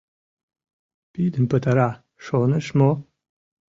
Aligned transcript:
Пидын 1.11 1.45
пытара, 1.51 1.89
шоныш 2.25 2.67
мо? 2.79 2.91